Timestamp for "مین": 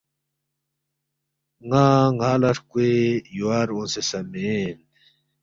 4.31-4.75